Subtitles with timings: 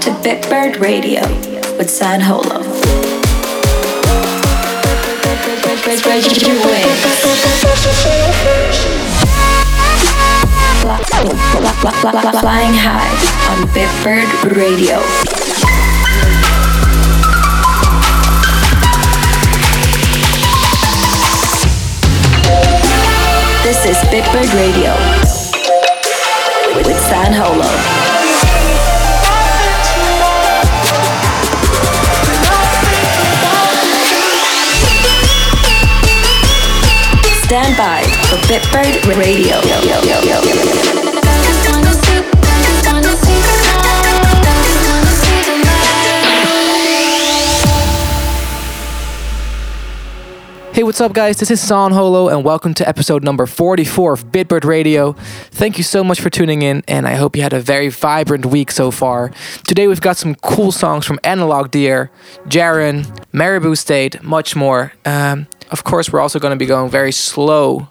[0.00, 1.20] To Bitbird Radio
[1.76, 2.62] with San Holo.
[12.40, 13.12] Flying high
[13.50, 15.00] on Bitbird Radio.
[23.62, 24.94] This is Bitbird Radio
[26.74, 28.09] with San Holo.
[37.50, 39.60] Stand by for Bitbird Radio.
[50.72, 51.38] Hey, what's up, guys?
[51.38, 55.14] This is San Holo, and welcome to episode number 44 of Bitbird Radio.
[55.50, 58.46] Thank you so much for tuning in, and I hope you had a very vibrant
[58.46, 59.32] week so far.
[59.66, 62.12] Today, we've got some cool songs from Analog Dear,
[62.46, 64.92] Jaron, Maribou State, much more.
[65.04, 67.88] Um, of course, we're also going to be going very slow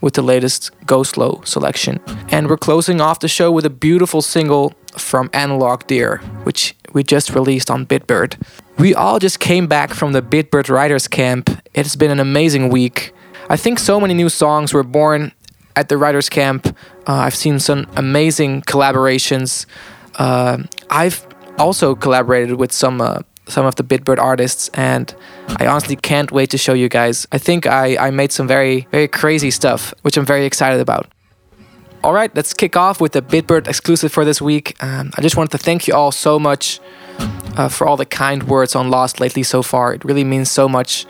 [0.00, 1.98] with the latest Go Slow selection.
[2.28, 7.02] And we're closing off the show with a beautiful single from Analog Dear, which we
[7.02, 8.40] just released on Bitbird.
[8.78, 11.48] We all just came back from the Bitbird Writers Camp.
[11.72, 13.12] It's been an amazing week.
[13.48, 15.32] I think so many new songs were born
[15.76, 16.66] at the Writers Camp.
[17.06, 19.66] Uh, I've seen some amazing collaborations.
[20.16, 21.26] Uh, I've
[21.58, 25.14] also collaborated with some uh, some of the Bitbird artists, and
[25.56, 27.26] I honestly can't wait to show you guys.
[27.32, 31.08] I think I, I made some very, very crazy stuff, which I'm very excited about.
[32.02, 34.76] All right, let's kick off with the Bitbird exclusive for this week.
[34.82, 36.80] Um, I just wanted to thank you all so much
[37.56, 39.94] uh, for all the kind words on Lost lately so far.
[39.94, 41.06] It really means so much.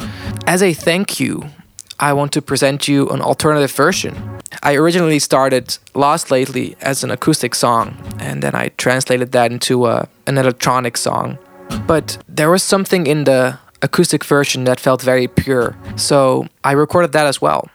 [0.47, 1.51] As a thank you,
[1.99, 4.41] I want to present you an alternative version.
[4.63, 9.87] I originally started Lost Lately as an acoustic song, and then I translated that into
[9.87, 11.39] a, uh, an electronic song.
[11.87, 17.13] But there was something in the acoustic version that felt very pure, so I recorded
[17.13, 17.69] that as well.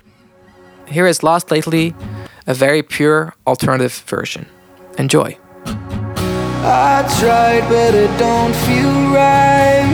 [0.88, 1.94] Here is Lost Lately,
[2.48, 4.48] a very pure alternative version.
[4.98, 5.38] Enjoy.
[6.62, 9.86] I tried, but it don't feel right.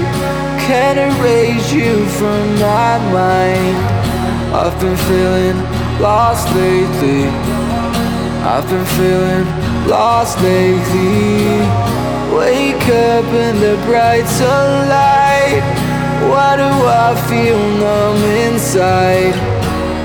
[0.66, 3.77] Can't erase you from my mind.
[4.56, 5.57] I've been feeling
[6.01, 7.27] lost lately.
[8.41, 9.45] I've been feeling
[9.88, 12.04] lost lately.
[12.85, 15.63] Wake up in the bright sunlight.
[16.29, 19.34] Why do I feel numb inside?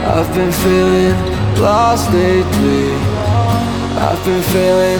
[0.08, 1.14] I've been feeling
[1.60, 2.94] lost lately.
[4.00, 4.98] I've been feeling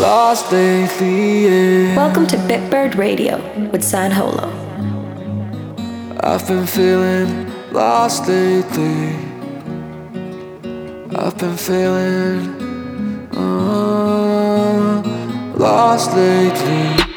[0.00, 1.46] lost lately.
[1.46, 1.96] Yeah.
[1.96, 4.48] Welcome to Bitbird Radio with San Holo.
[6.20, 9.16] I've been feeling lost lately.
[11.16, 12.54] I've been feeling.
[13.34, 15.02] Uh,
[15.56, 17.15] lost lately.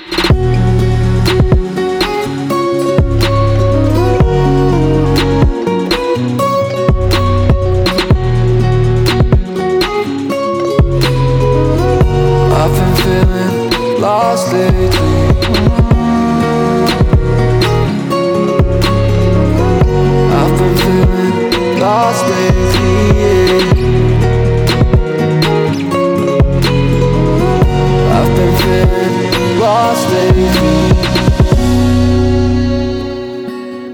[20.41, 22.69] I've been feeling lost lately.
[28.11, 28.98] I've been feeling
[29.69, 30.81] lost lately.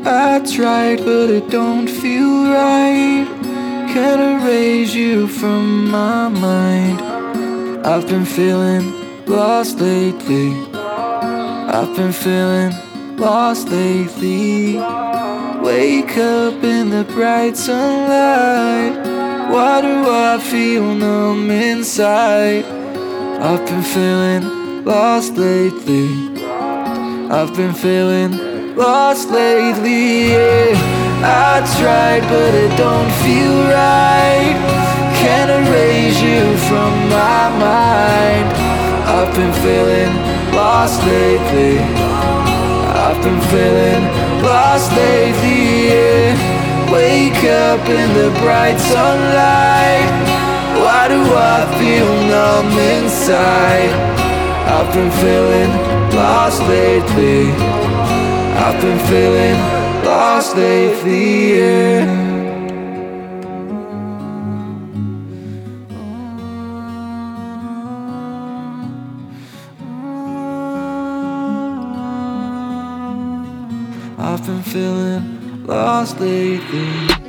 [0.06, 3.28] I tried, but it don't feel right.
[3.94, 6.98] Can't erase you from my mind.
[7.92, 8.86] I've been feeling
[9.26, 10.50] lost lately.
[11.78, 12.72] I've been feeling
[13.18, 14.78] lost lately.
[15.70, 18.96] Wake up in the bright sunlight.
[19.54, 19.96] Why do
[20.30, 22.66] I feel numb inside?
[23.48, 26.30] I've been feeling lost lately.
[27.32, 30.30] I've been feeling lost lately.
[30.34, 30.78] Yeah.
[31.26, 34.54] I tried, but it don't feel right.
[35.18, 38.48] Can't erase you from my mind.
[39.10, 40.14] I've been feeling
[40.54, 41.80] lost lately.
[42.94, 44.04] I've been feeling
[44.44, 45.90] lost lately.
[45.90, 46.92] Yeah.
[46.94, 50.10] Wake up in the bright sunlight.
[50.78, 54.15] Why do I feel numb inside?
[54.68, 55.72] I've been feeling
[56.16, 57.52] lost lately.
[58.66, 59.58] I've been feeling
[60.04, 62.26] lost lately, yeah.
[74.18, 77.25] I've been feeling lost lately.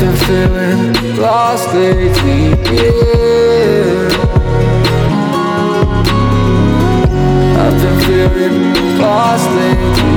[0.00, 2.42] been feeling lost lately,
[2.74, 4.08] yeah
[7.60, 8.56] I've been feeling
[8.98, 10.16] lost lately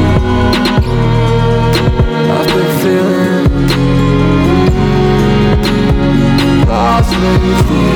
[2.32, 3.48] I've been feeling
[6.66, 7.94] lost lately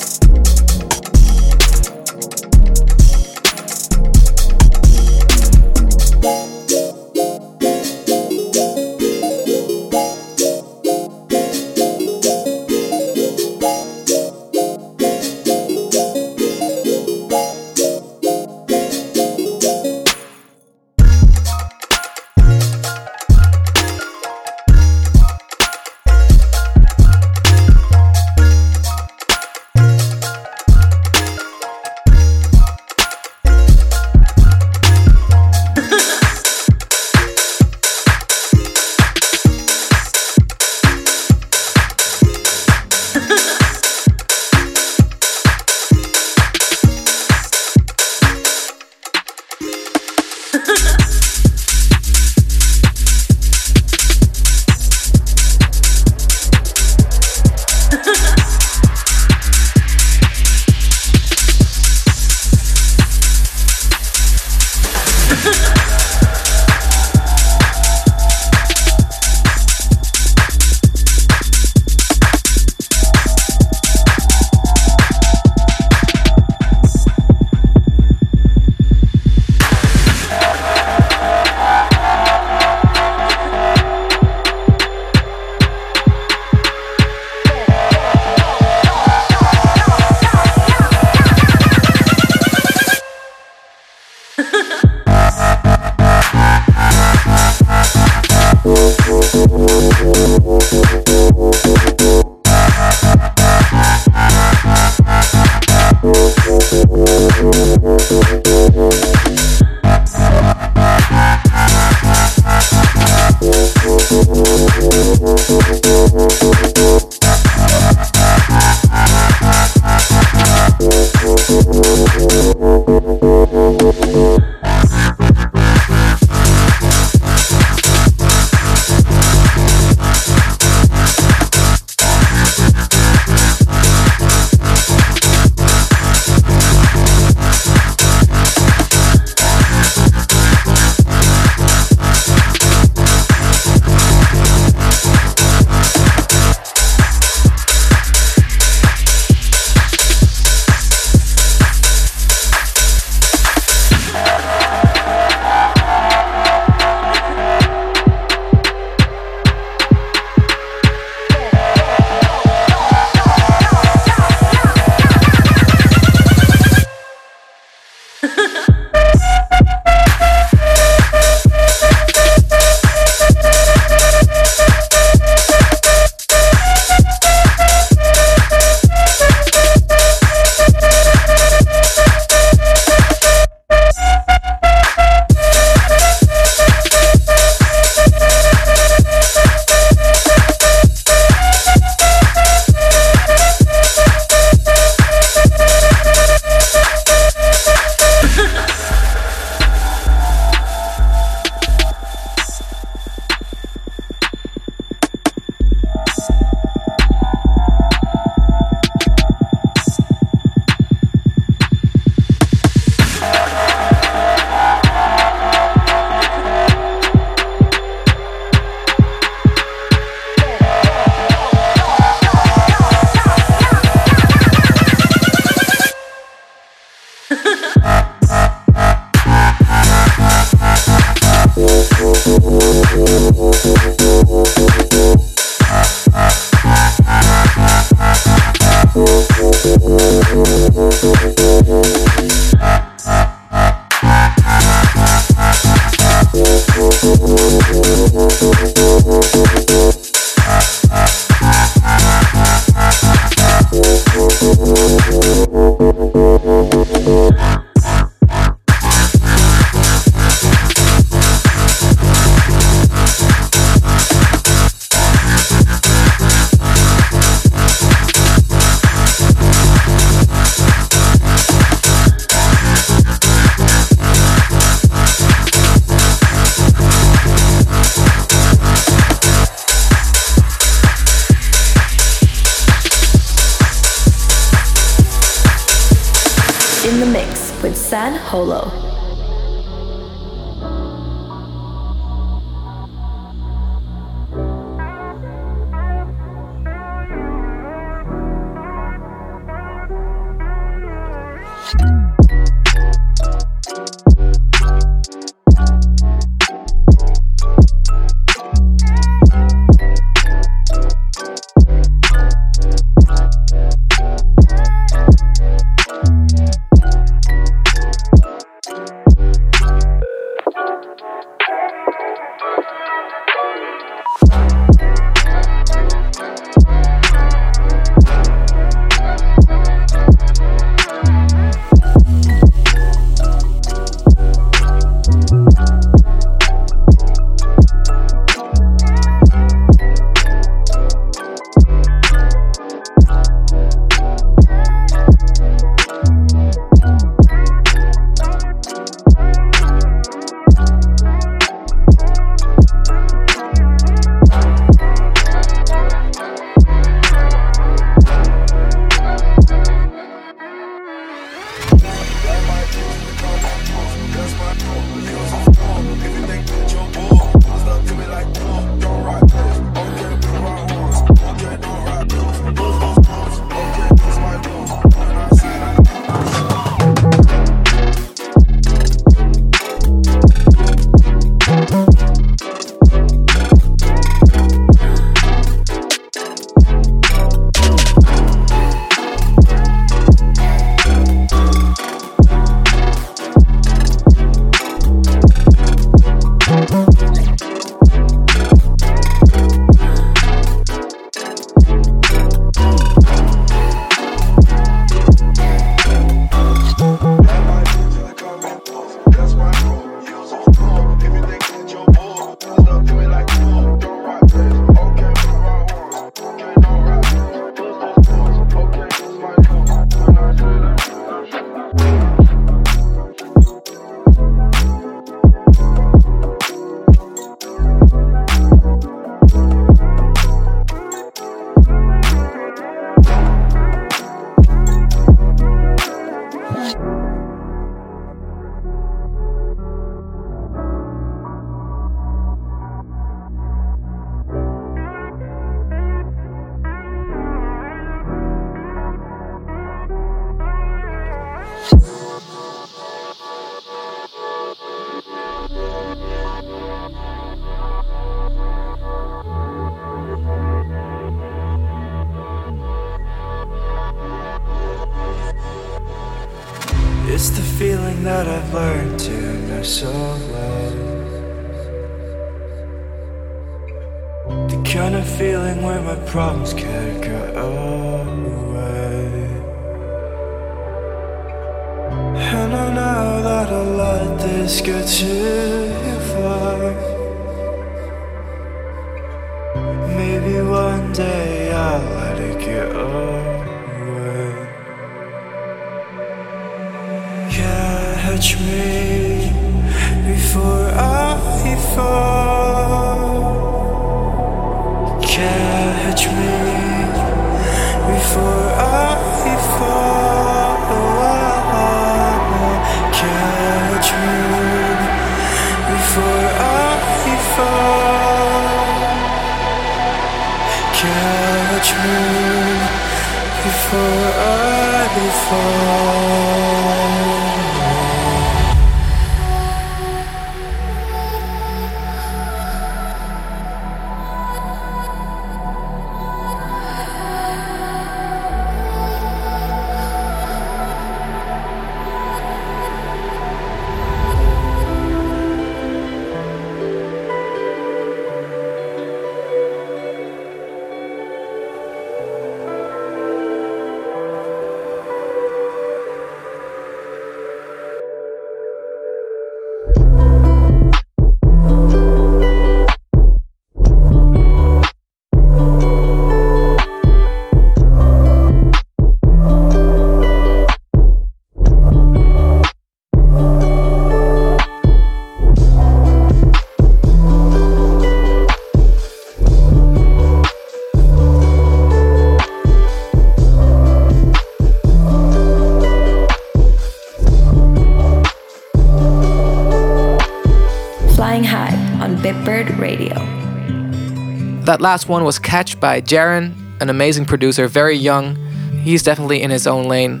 [594.54, 598.14] that last one was Catch by Jaron, an amazing producer, very young.
[598.62, 600.00] He's definitely in his own lane.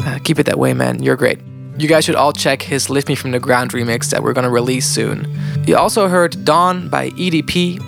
[0.00, 1.02] Uh, keep it that way, man.
[1.02, 1.40] You're great.
[1.76, 4.48] You guys should all check his Lift Me From The Ground remix that we're gonna
[4.48, 5.30] release soon.
[5.66, 7.78] You also heard Dawn by EDP.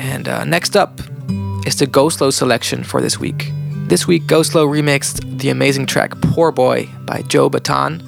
[0.00, 0.98] And uh, next up
[1.64, 3.52] is the Go Slow selection for this week.
[3.86, 8.02] This week, Go Slow remixed the amazing track Poor Boy by Joe Baton.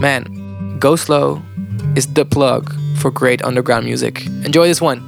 [0.00, 1.42] Man, Go Slow
[1.94, 4.24] is the plug for great underground music.
[4.24, 5.07] Enjoy this one.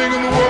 [0.00, 0.49] thing in the world.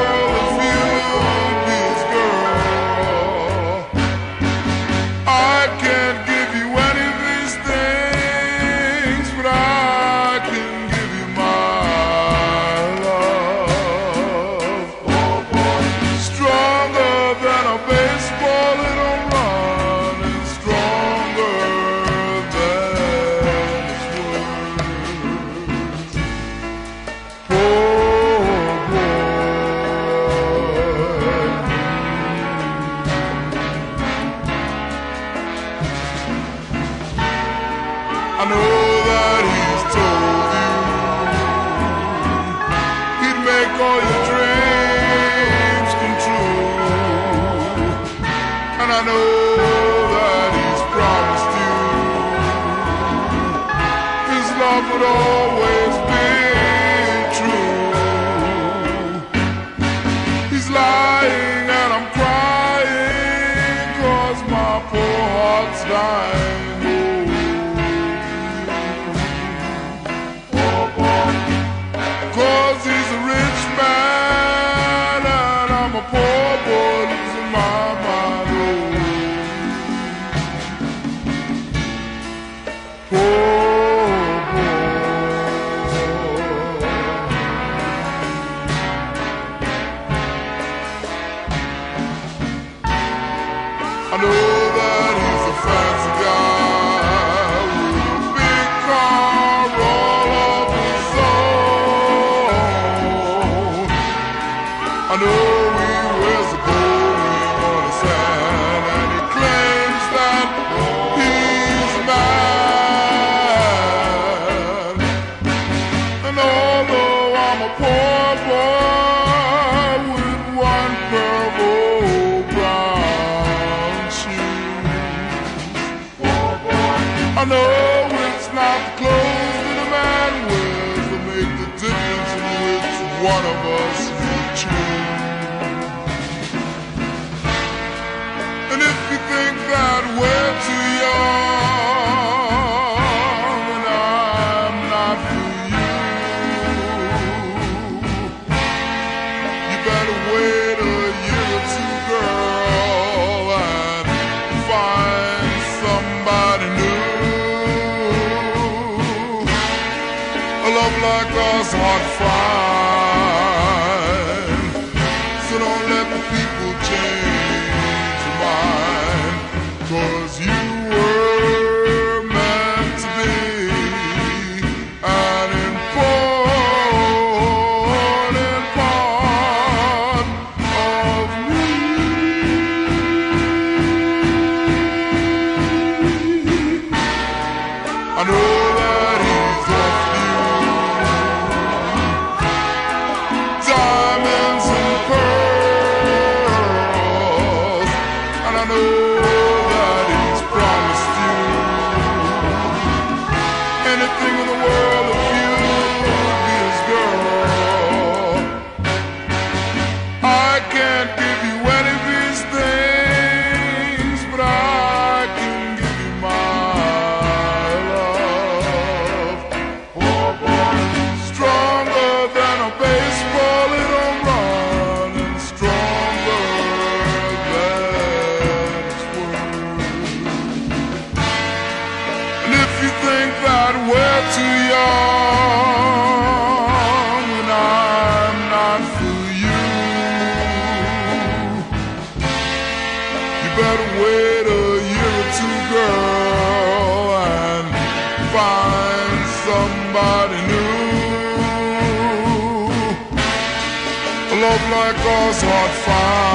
[255.91, 256.30] far.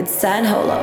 [0.00, 0.80] with San Holo.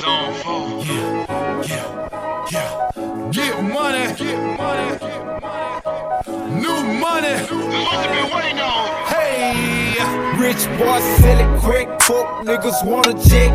[0.00, 0.84] Zone 4.
[0.84, 3.30] Yeah, yeah, yeah.
[3.30, 5.80] Get money, get money, get money.
[6.62, 7.34] New money.
[7.36, 8.82] Must have been waiting on.
[9.12, 9.78] Hey.
[10.38, 11.88] Rich boy, sell it quick.
[12.00, 13.47] Fuck niggas wanna check.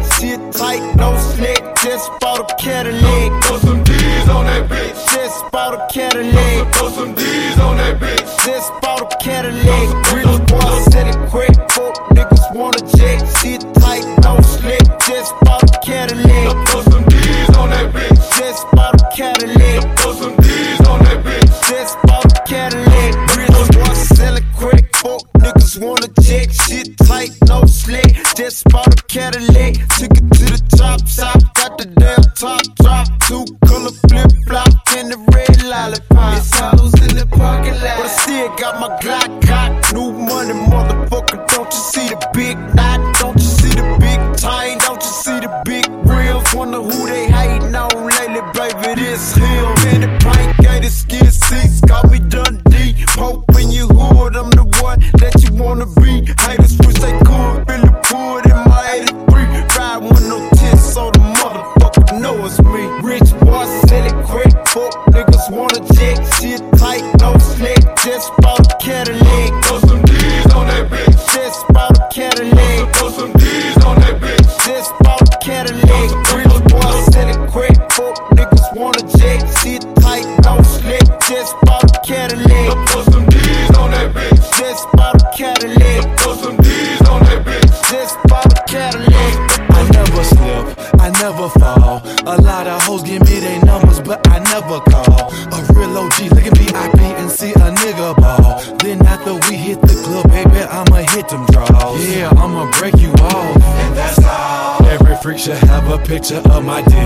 [106.23, 107.02] picture of my dick.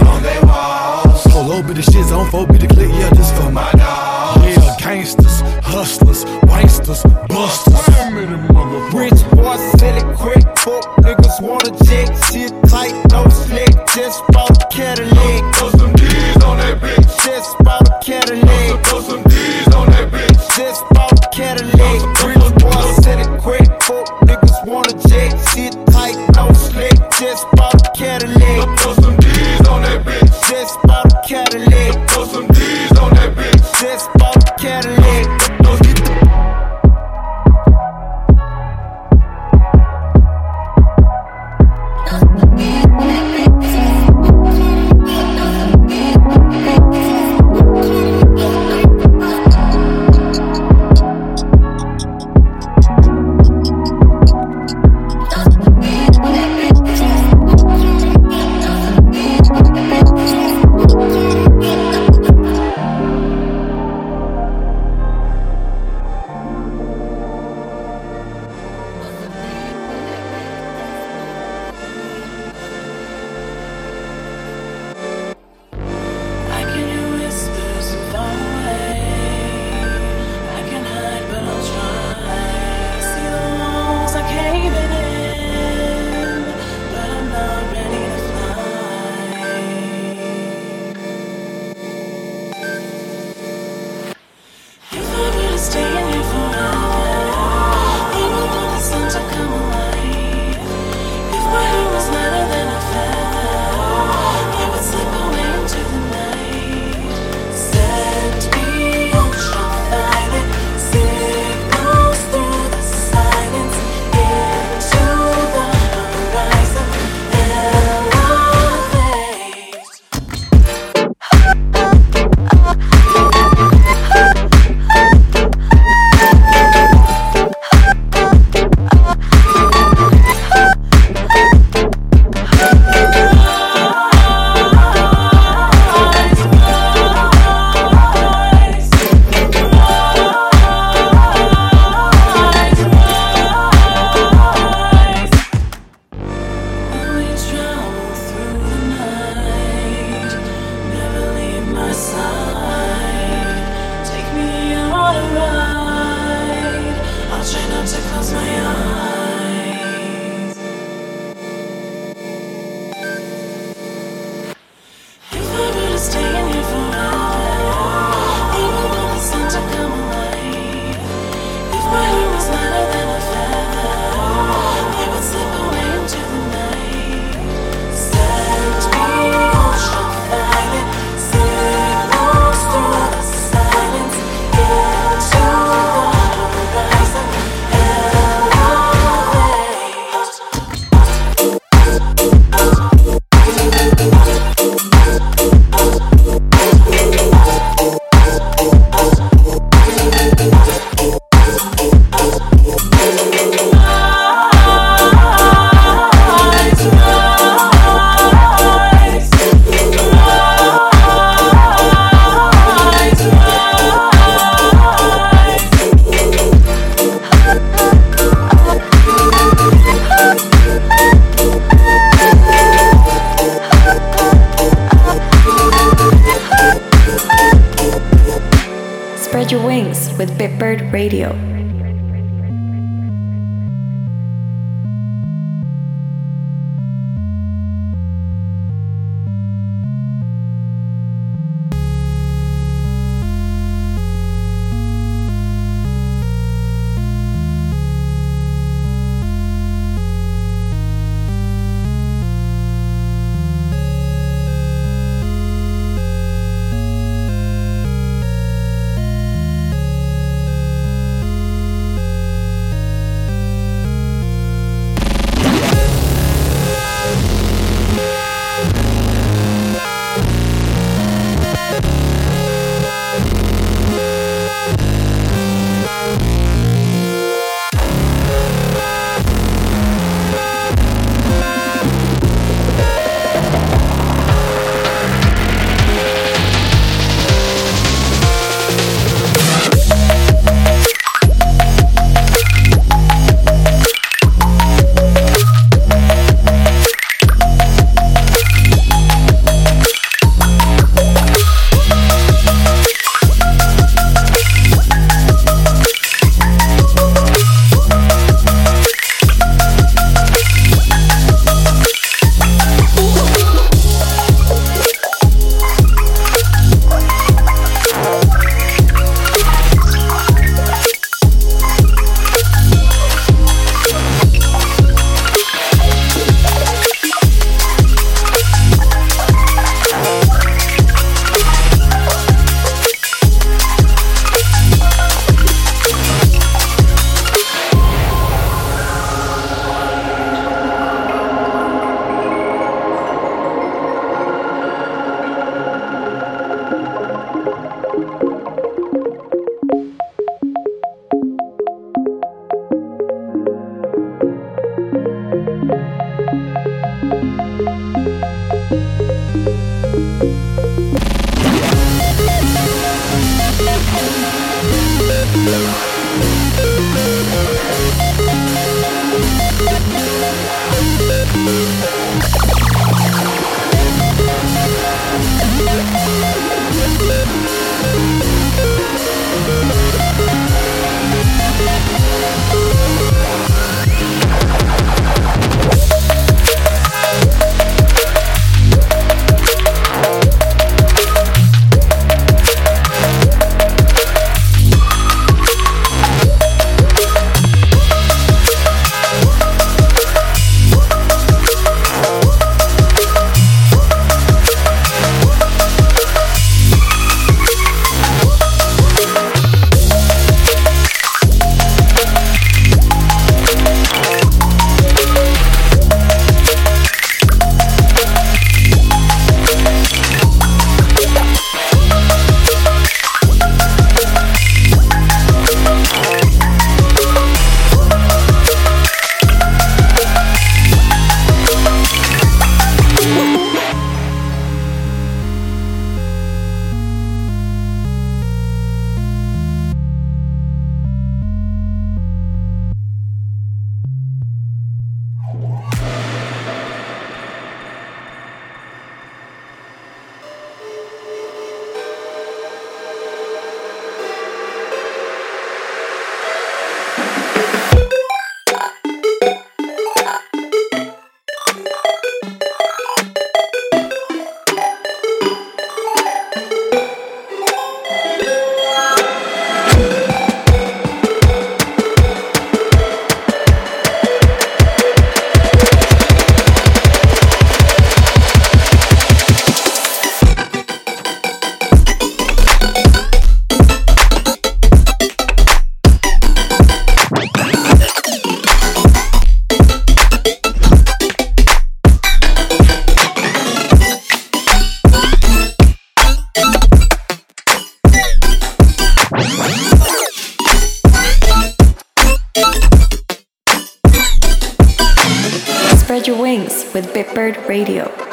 [505.98, 508.07] Spread your wings with Bitbird Radio.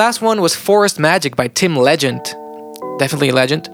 [0.00, 2.22] Last one was Forest Magic by Tim Legend.
[2.98, 3.68] Definitely a legend.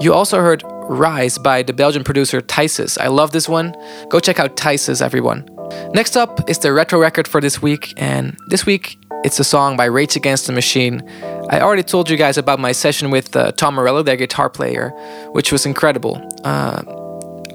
[0.00, 2.98] You also heard Rise by the Belgian producer Tysus.
[3.00, 3.76] I love this one.
[4.08, 5.48] Go check out Tysus, everyone.
[5.94, 9.76] Next up is the retro record for this week, and this week it's a song
[9.76, 11.08] by Rage Against the Machine.
[11.50, 14.90] I already told you guys about my session with uh, Tom Morello, their guitar player,
[15.30, 16.20] which was incredible.
[16.42, 16.82] Uh,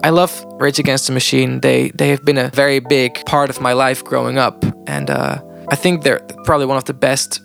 [0.03, 1.59] I love Rage Against the Machine.
[1.59, 5.41] They they have been a very big part of my life growing up, and uh,
[5.67, 7.41] I think they're probably one of the best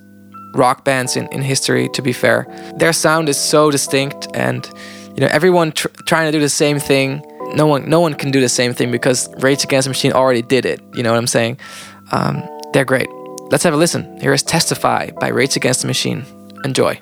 [0.54, 1.88] rock bands in, in history.
[1.90, 2.46] To be fair,
[2.76, 4.68] their sound is so distinct, and
[5.14, 7.22] you know everyone tr- trying to do the same thing.
[7.54, 10.42] No one no one can do the same thing because Rage Against the Machine already
[10.42, 10.80] did it.
[10.94, 11.58] You know what I'm saying?
[12.12, 12.42] Um,
[12.72, 13.08] they're great.
[13.50, 14.20] Let's have a listen.
[14.20, 16.24] Here is Testify by Rage Against the Machine.
[16.64, 17.00] Enjoy.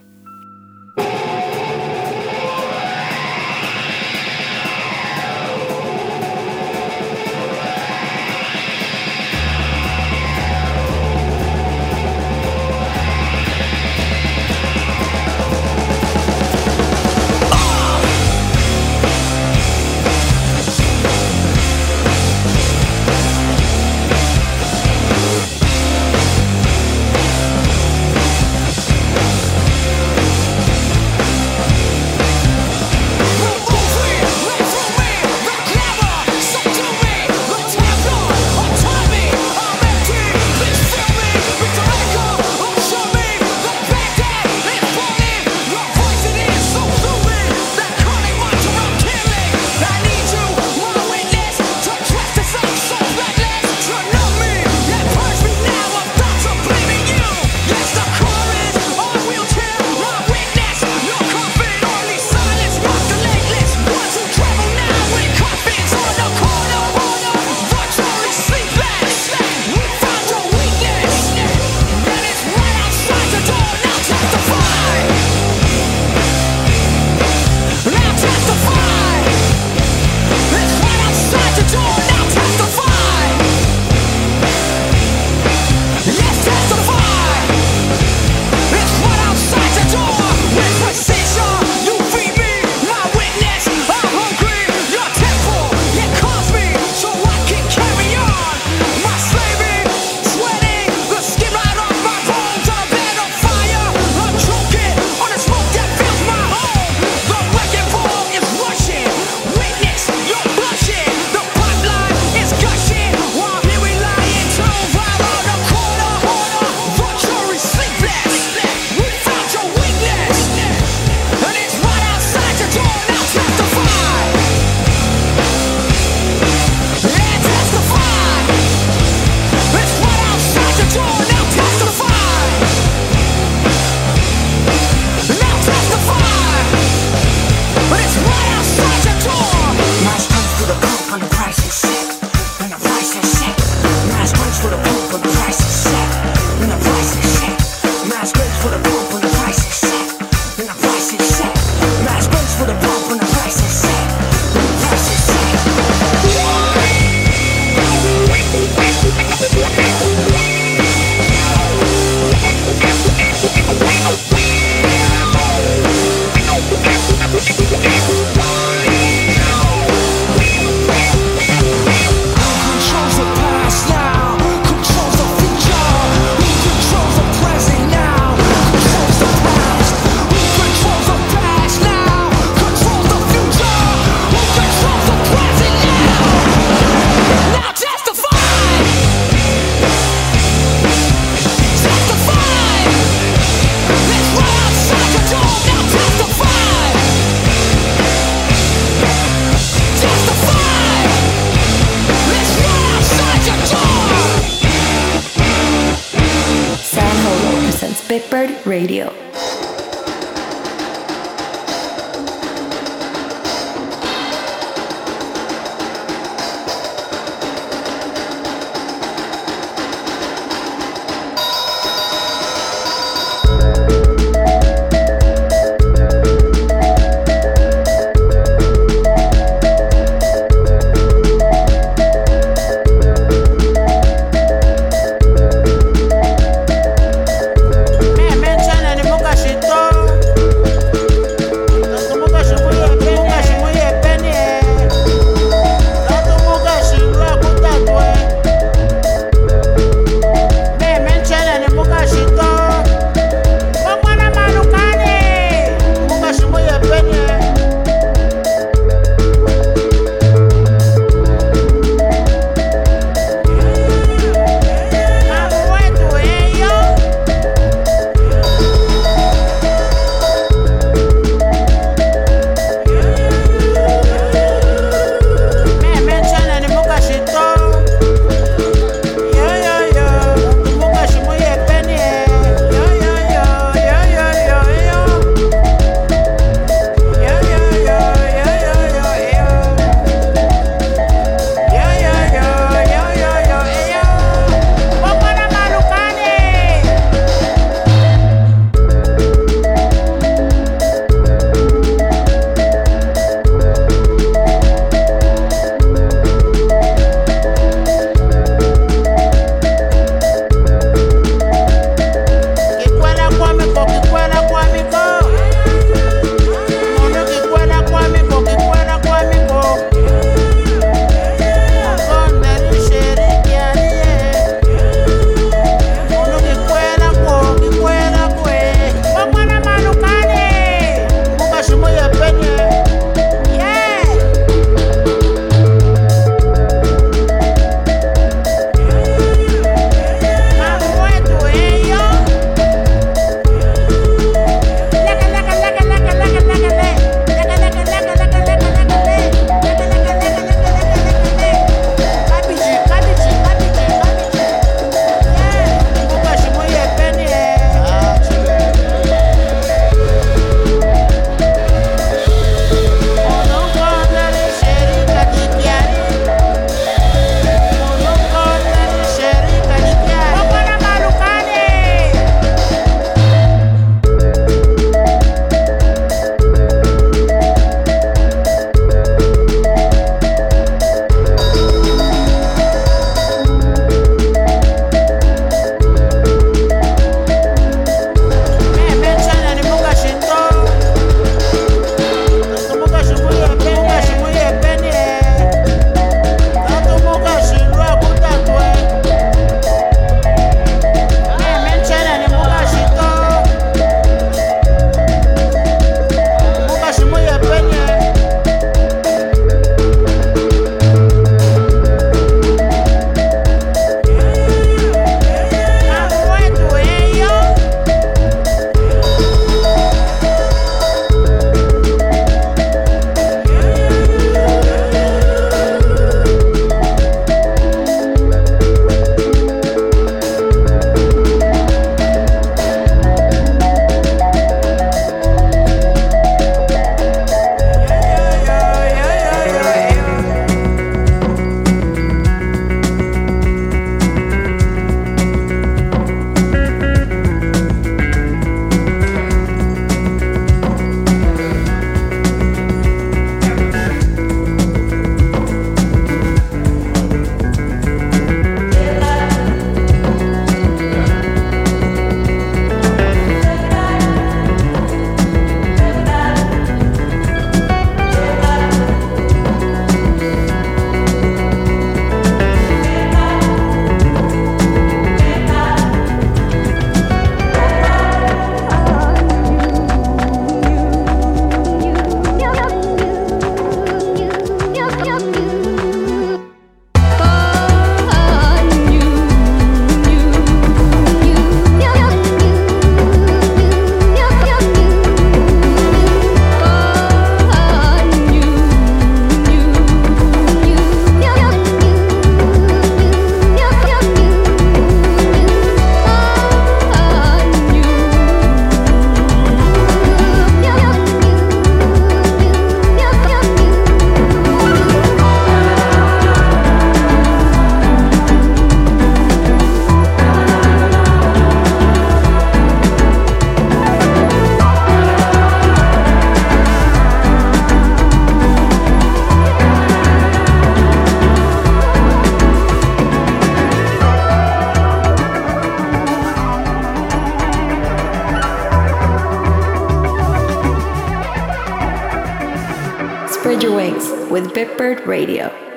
[545.09, 545.49] Radio.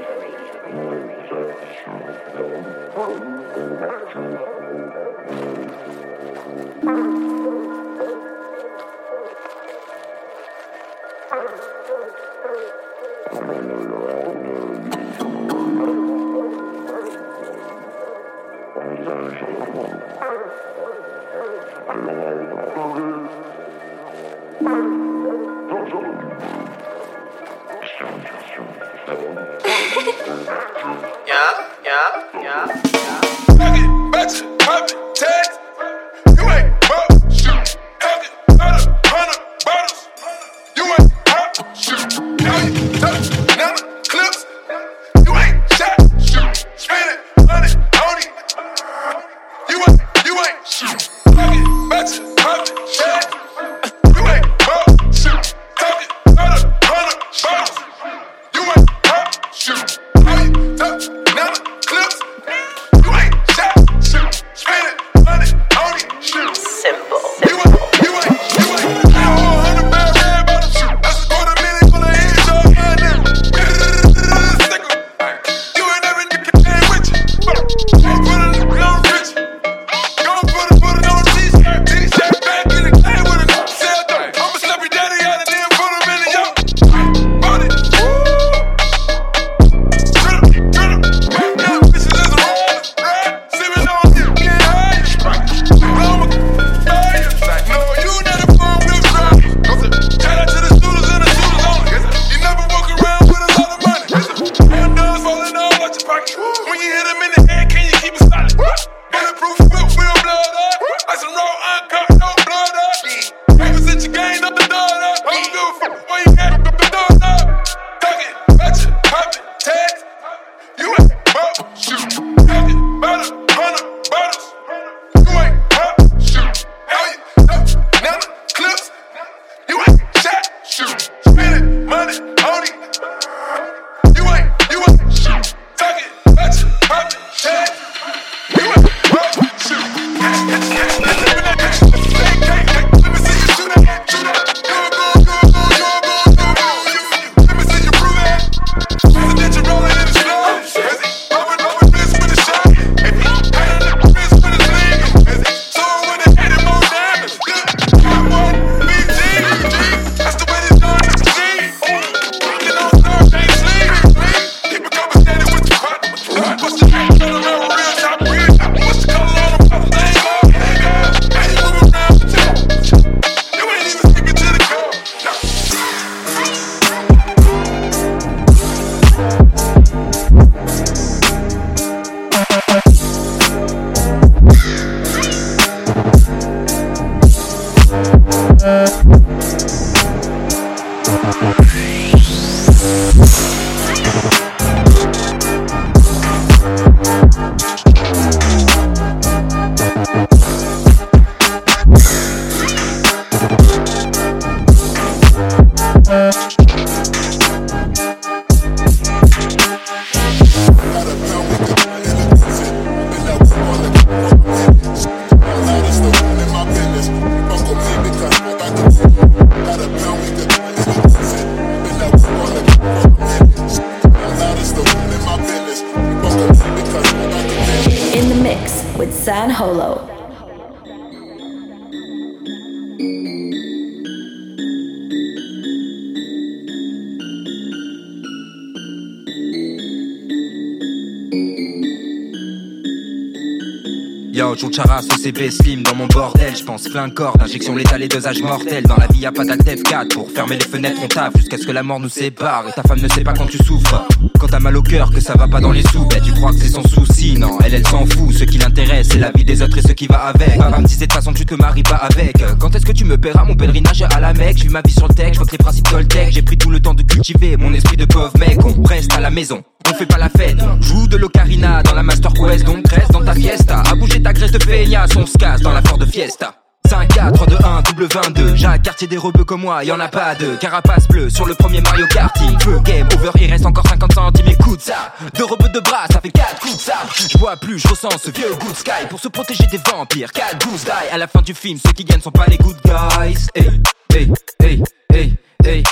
[244.42, 244.72] Bitbird Radio.
[244.72, 248.84] Chara sous slim dans mon bordel, je pense plein corps d'injection létale et dosage mortel.
[248.84, 251.66] Dans la vie y'a pas d'actef 4 pour fermer les fenêtres, on tape jusqu'à ce
[251.66, 252.66] que la mort nous sépare.
[252.68, 254.08] Et ta femme ne sait pas quand tu souffres.
[254.39, 256.52] Quand t'as mal au cœur, que ça va pas dans les sous, ben tu crois
[256.52, 257.38] que c'est son souci.
[257.38, 258.34] Non, elle, elle s'en fout.
[258.34, 260.58] Ce qui l'intéresse, c'est la vie des autres et ce qui va avec.
[260.58, 262.44] Papa me disait de façon, tu te maries pas avec.
[262.60, 264.58] Quand est-ce que tu me paieras mon pèlerinage à la Mecque?
[264.58, 266.32] J'ai ma vie sur le tech, je les principes Toltec.
[266.32, 268.58] J'ai pris tout le temps de cultiver mon esprit de pauvre mec.
[268.66, 270.58] On reste à la maison on fait pas la fête.
[270.82, 273.84] Joue de l'ocarina dans la Master Quest, donc reste dans ta fiesta.
[273.89, 276.56] A bouger ta graisse de feignasse, on se casse dans la Ford de Fiesta.
[276.88, 279.92] 5, 4, 3, 2, 1, double 22 J'ai un quartier des rebeux comme moi, y
[279.92, 283.50] en a pas de Carapace bleu sur le premier Mario Karting Feu, game, over, il
[283.50, 284.48] reste encore 50 centimes.
[284.48, 286.96] Écoute ça, deux rebeux de bras, ça fait 4 coups de ça.
[287.16, 289.08] Je vois plus, je ressens ce vieux good sky.
[289.10, 292.04] Pour se protéger des vampires, 4 goose die À la fin du film, ceux qui
[292.04, 293.48] gagnent sont pas les good guys.
[293.56, 293.70] Hey,
[294.14, 294.32] hey,
[294.62, 294.84] hey,
[295.14, 295.34] hey,
[295.64, 295.84] hey.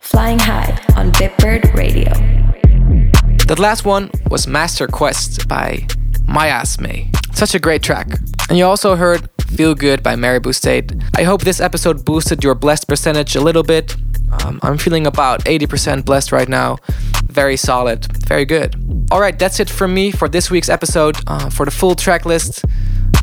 [0.00, 2.59] Flying High on Bitbird Radio.
[3.50, 5.84] That last one was Master Quest by
[6.28, 7.10] Miasme.
[7.34, 8.06] Such a great track.
[8.48, 10.92] And you also heard Feel Good by Maribou State.
[11.16, 13.96] I hope this episode boosted your blessed percentage a little bit.
[14.30, 16.76] Um, I'm feeling about 80% blessed right now.
[17.24, 18.76] Very solid, very good.
[19.10, 21.16] All right, that's it from me for this week's episode.
[21.26, 22.64] Uh, for the full track list,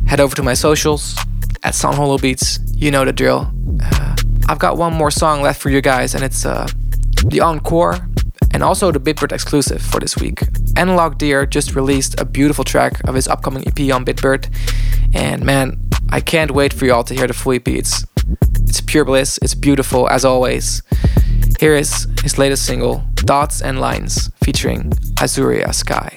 [0.08, 1.16] head over to my socials
[1.62, 2.58] at Holo Beats.
[2.74, 3.50] You know the drill.
[3.82, 4.14] Uh,
[4.46, 6.68] I've got one more song left for you guys, and it's uh,
[7.24, 8.06] the encore
[8.52, 10.42] and also the Bitbird exclusive for this week.
[10.76, 14.48] Analog Dear just released a beautiful track of his upcoming EP on Bitbird,
[15.14, 15.80] and man,
[16.10, 17.68] I can't wait for y'all to hear the full EP.
[17.68, 18.04] It's,
[18.66, 20.82] it's pure bliss, it's beautiful as always.
[21.60, 26.14] Here is his latest single, Dots and Lines, featuring Azuria Sky.